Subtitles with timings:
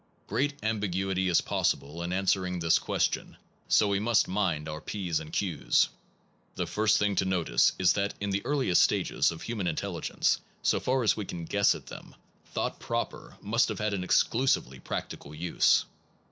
[0.25, 5.31] Great ambiguity is possible in answering this question, so we must mind our Ps and
[5.31, 5.89] Qs.
[6.55, 10.79] The first thing to notice is that in the earliest stages of human intelligence, so
[10.79, 12.15] far as we can guess at them,
[12.51, 15.85] thought proper must have had an exclusively practical use.